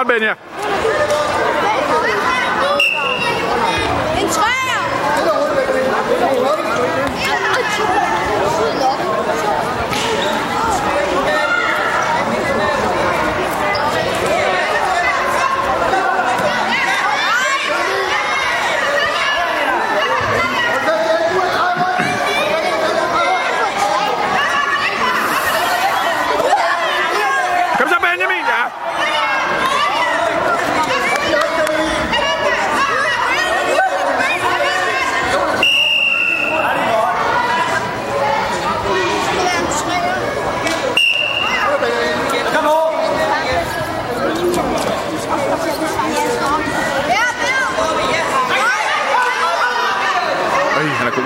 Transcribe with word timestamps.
on 0.00 0.06
Benja. 0.08 0.49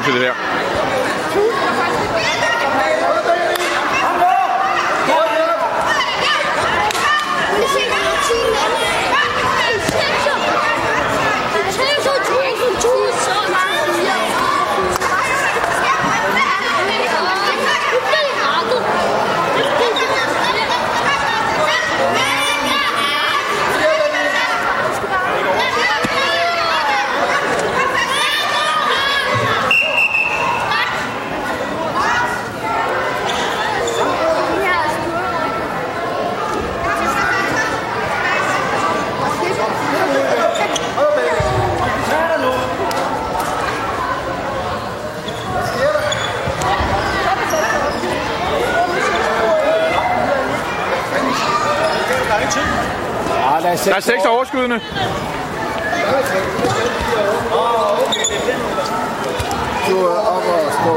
Til 0.05 0.15
det 0.15 0.21
der. 0.21 0.35
Der 53.65 53.71
er 53.71 53.77
Der 53.77 53.95
er 53.95 54.01
seks. 54.01 54.07
seks 54.07 54.25
overskydende. 54.27 54.81
Du 59.89 59.97
er 60.07 60.19
op 60.33 60.43
og 60.55 60.73
stå. 60.73 60.95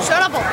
Sønderborg. 0.00 0.46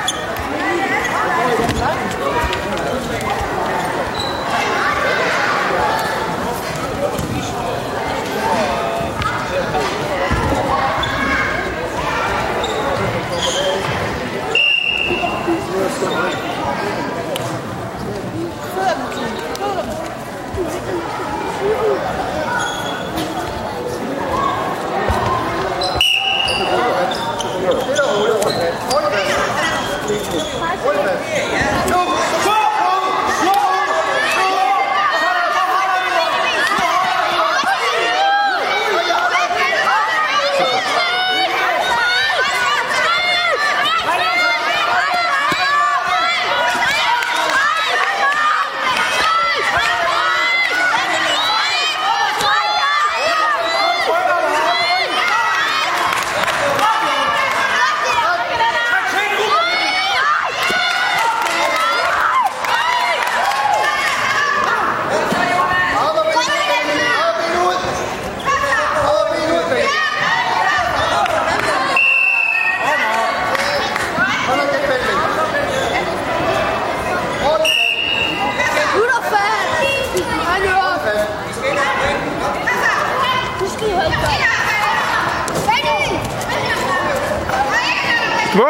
뭐? 88.55 88.65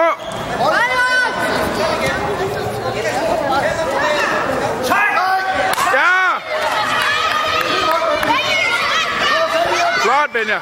야! 5.93 6.41
라드 10.07 10.33
베냐? 10.33 10.61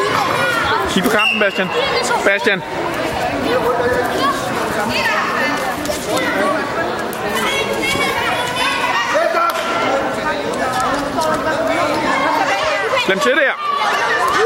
Kig 0.93 1.03
på 1.03 1.09
kampen, 1.09 1.39
Bastian. 1.39 1.69
Bastian. 2.25 2.61
Glem 13.05 13.19
til 13.19 13.31
der. 13.31 14.40